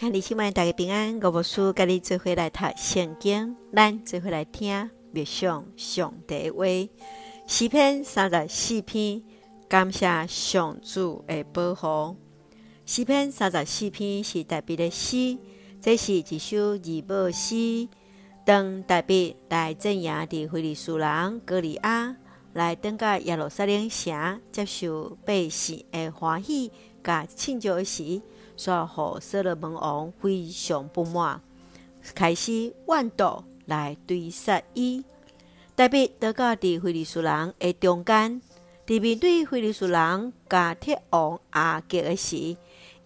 [0.00, 6.64] 兄弟姐妹大家平安，我无事甲你做伙来读圣经，咱做伙来听默想上帝话。
[7.48, 9.20] 诗篇三十四篇，
[9.68, 12.16] 感谢上主的保护。
[12.86, 15.36] 诗篇三十四篇是特别的诗，
[15.80, 17.88] 这是一首义报诗，
[18.46, 22.14] 当大卫来镇压的非利士人歌利亚。
[22.54, 26.72] 来登到耶路撒冷城，接受百姓的欢喜
[27.08, 28.20] 甲庆祝时，
[28.58, 31.40] 煞予所罗门王非常不满，
[32.14, 35.02] 开始怨毒来追杀伊。
[35.74, 38.42] 代表倒到伫非利士人的中间，
[38.86, 42.56] 伫面对非利士人甲铁王亚吉的时，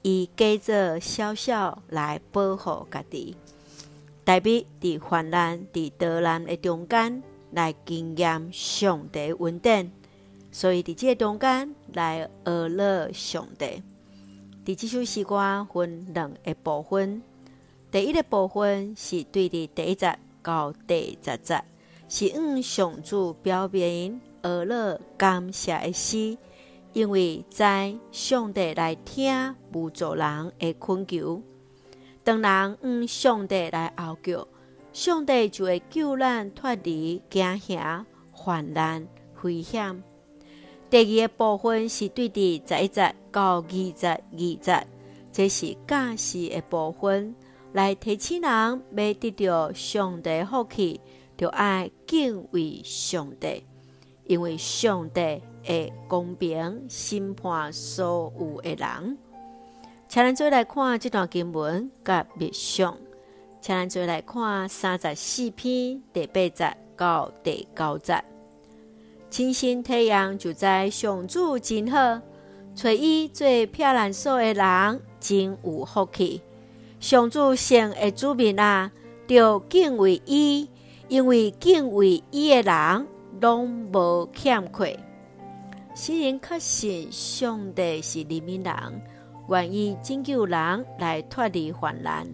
[0.03, 3.37] 伊假作小小来保护家己。
[4.25, 7.23] 代表伫患难伫逃难的中间。
[7.55, 9.93] 来经验上帝稳定，
[10.51, 13.83] 所以伫这个中间来学乐上帝。
[14.65, 17.21] 伫这首诗歌分两个部分，
[17.91, 21.65] 第一个部分是对伫第一节到第十节，
[22.09, 26.39] 是向上主表明学乐感谢的诗，
[26.93, 31.43] 因为在上帝来听无助人的困求，
[32.23, 34.47] 当人向上帝来呼叫。
[34.93, 39.09] 上帝就会救咱脱离惊吓、患难、
[39.43, 40.05] 危险。
[40.93, 43.65] 第二个部分是对第十一节到二
[43.97, 44.21] 十二
[44.61, 44.87] 节，
[45.33, 47.35] 这是假释的部分，
[47.73, 51.01] 来提醒人要得到上帝福气，
[51.39, 53.65] 就爱敬畏上帝，
[54.27, 59.17] 因为上帝会公平审判所有的人。
[60.09, 62.95] 请咱做来看这段经文，甲密相。
[63.63, 68.23] 请咱做来看三十四篇第八节到第九节。
[69.33, 72.21] 清新太阳就在上主真好，
[72.75, 76.43] 找伊做避难所的人真有福气。
[77.01, 78.93] 上主圣的主民啊，
[79.29, 80.69] 要敬畏伊，
[81.09, 83.07] 因为敬畏伊的人
[83.41, 85.01] 拢无欠亏。
[85.95, 89.03] 世人确信上帝是怜悯人，
[89.49, 92.29] 愿意拯救人来脱离患难。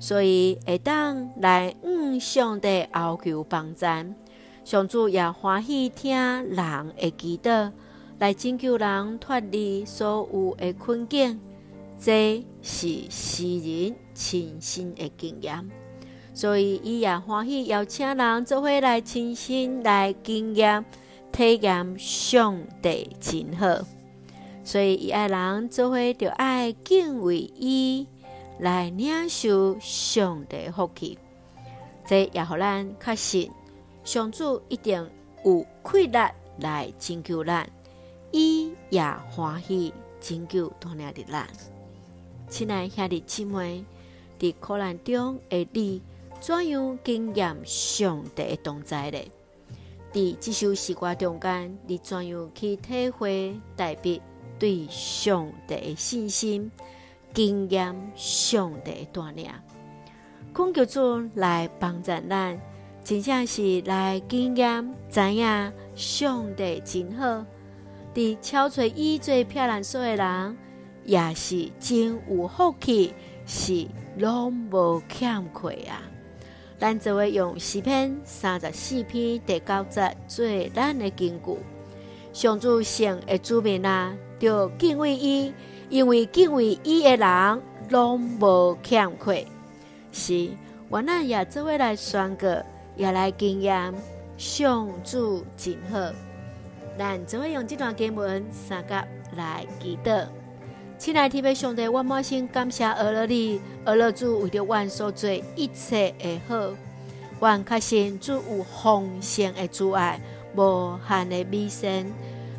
[0.00, 3.84] 所以会当来向上帝要求帮助，
[4.68, 7.72] 上主也欢喜听人的祈祷，
[8.18, 11.40] 来拯救人脱离所有的困境。
[11.98, 15.66] 这是诗人亲身的经验，
[16.34, 20.84] 所以伊也欢喜邀请人做伙来亲身来经验、
[21.32, 23.66] 体验上帝真好。
[24.62, 28.06] 所以伊爱人做伙就爱敬畏伊。
[28.58, 31.16] 来领受上帝福气，
[32.06, 33.50] 这也互咱确信
[34.08, 35.06] 上主一定
[35.44, 36.18] 有气力
[36.60, 37.68] 来拯救咱，
[38.32, 41.46] 伊也欢喜拯救当年的咱。
[42.48, 43.84] 亲爱兄弟姊妹，
[44.38, 46.00] 在苦难中的你，
[46.40, 49.18] 怎样经验上帝的同在呢？
[50.10, 54.22] 在这首诗歌中间，你怎样去体会代笔
[54.58, 56.72] 对上帝的信心？
[57.34, 59.50] 经验上帝带领，
[60.54, 62.58] 恳求主来帮助咱，
[63.08, 67.42] 真正是来经验知影上帝真好。
[68.14, 70.58] 伫超找伊做漂亮所的人，
[71.06, 73.14] 也是真有福气，
[73.46, 73.88] 是
[74.18, 76.02] 拢无欠亏啊！
[76.78, 81.58] 咱就会用四篇三十四篇第九节做咱的根据。
[82.34, 85.50] 上主圣的主民啊，着敬畏伊。
[85.88, 89.46] 因为敬畏伊的人，拢无欠亏。
[90.12, 90.50] 是，
[90.90, 92.46] 我那也做伙来宣告，
[92.98, 93.94] 也来经验
[94.36, 96.12] 上主真好。
[96.98, 99.02] 咱就会用这段经文三个
[99.36, 100.26] 来祈祷。
[100.98, 106.74] 亲爱的上帝，我满心感谢阿乐你，阿乐主为着我所做一切的好。
[107.38, 110.20] 我确信主有丰盛的慈爱，
[110.56, 112.04] 无限的美善。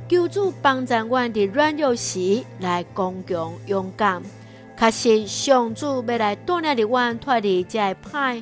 [0.07, 4.23] 求主帮助我伫软弱时来刚强勇敢，
[4.79, 8.41] 确信上主要来锻炼的我脱离这歹，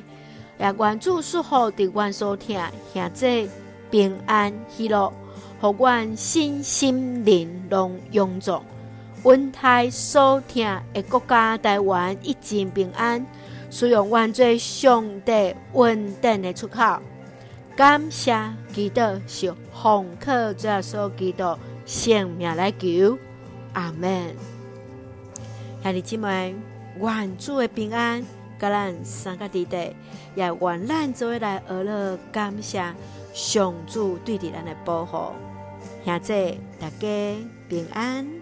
[0.58, 2.60] 也愿主赐福伫我所听，
[2.92, 3.48] 现在
[3.90, 5.12] 平安喜乐，
[5.60, 8.62] 互我身心灵拢勇壮，
[9.22, 13.24] 阮台所听的国家台湾一尽平安，
[13.70, 16.98] 使用我做上帝稳定的出口。
[17.76, 18.36] 感谢
[18.72, 21.56] 祈祷是奉靠主耶稣基督
[21.86, 23.16] 性命来求，
[23.74, 24.34] 阿门。
[25.84, 26.56] 兄弟姊妹，
[27.00, 28.24] 愿主的平安，
[28.58, 29.94] 甲咱三个弟弟，
[30.34, 32.82] 也愿咱做伙来学乐感谢
[33.32, 35.32] 上主对咱的保护。
[36.04, 37.36] 现在大家
[37.68, 38.37] 平安。